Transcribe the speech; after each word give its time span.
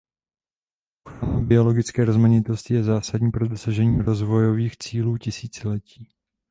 Ochrana 1.05 1.39
biologické 1.41 2.05
rozmanitosti 2.05 2.73
je 2.73 2.83
zásadní 2.83 3.31
pro 3.31 3.47
dosažení 3.49 4.01
rozvojových 4.01 4.77
cílů 4.77 5.17
tisíciletí. 5.17 6.09